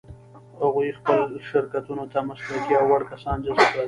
هغوی 0.61 0.95
خپلو 0.99 1.25
شرکتونو 1.49 2.03
ته 2.11 2.19
مسلکي 2.29 2.73
او 2.79 2.85
وړ 2.91 3.01
کسان 3.11 3.37
جذب 3.45 3.65
کړل. 3.71 3.79